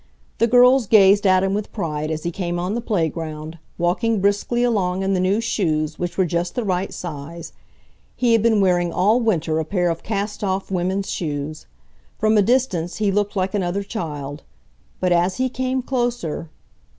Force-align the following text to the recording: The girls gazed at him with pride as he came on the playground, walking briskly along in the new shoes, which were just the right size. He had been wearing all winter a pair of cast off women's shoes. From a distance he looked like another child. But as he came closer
The 0.39 0.47
girls 0.47 0.87
gazed 0.87 1.27
at 1.27 1.43
him 1.43 1.53
with 1.53 1.71
pride 1.71 2.09
as 2.09 2.23
he 2.23 2.31
came 2.31 2.57
on 2.57 2.73
the 2.73 2.81
playground, 2.81 3.59
walking 3.77 4.19
briskly 4.19 4.63
along 4.63 5.03
in 5.03 5.13
the 5.13 5.19
new 5.19 5.39
shoes, 5.39 5.99
which 5.99 6.17
were 6.17 6.25
just 6.25 6.55
the 6.55 6.63
right 6.63 6.91
size. 6.91 7.53
He 8.15 8.33
had 8.33 8.41
been 8.41 8.61
wearing 8.61 8.91
all 8.91 9.19
winter 9.19 9.59
a 9.59 9.63
pair 9.63 9.91
of 9.91 10.01
cast 10.01 10.43
off 10.43 10.71
women's 10.71 11.11
shoes. 11.11 11.67
From 12.17 12.35
a 12.35 12.41
distance 12.41 12.95
he 12.97 13.11
looked 13.11 13.35
like 13.35 13.53
another 13.53 13.83
child. 13.83 14.41
But 14.99 15.11
as 15.11 15.37
he 15.37 15.49
came 15.49 15.83
closer 15.83 16.49